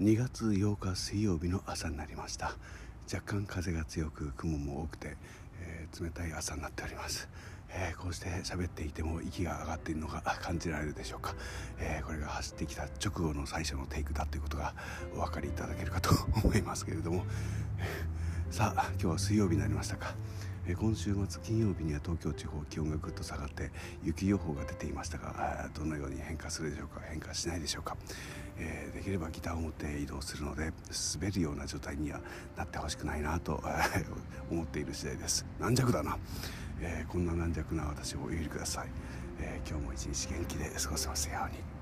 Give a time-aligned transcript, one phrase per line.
[0.00, 2.54] 2月8日水曜日の朝になりました。
[3.12, 5.16] 若干風が強く雲も多くて、
[5.60, 7.28] えー、冷たい朝になっております、
[7.70, 11.34] えー、こうして喋っていても息が上がっているのが感じられるでしょうか、
[11.80, 14.72] えー、これが走ってきた直後の最初のテイクだということが
[15.16, 16.10] お分かりいただけるかと
[16.44, 17.24] 思いますけれども。
[18.50, 20.14] さあ今日は水曜日になりましたか。
[20.78, 23.70] 今週末金曜日には東京地方気温がぐっと下がって
[24.04, 27.00] 雪予報が出ていましたがどのように変化するでしょうか。
[27.08, 27.96] 変化しないでしょうか、
[28.58, 30.72] えー、できればギターを持って移動するので
[31.14, 32.20] 滑るような状態には
[32.56, 33.62] なってほしくないなと
[34.50, 35.46] 思っている次第です。
[35.58, 36.18] 軟弱だな、
[36.80, 38.88] えー、こんな軟弱な私をお許しください、
[39.40, 41.77] えー、今日も一日元気で過ごせますように。